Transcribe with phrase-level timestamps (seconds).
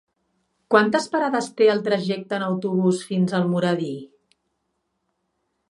[0.75, 3.95] Quantes parades té el trajecte en autobús fins a Almoradí?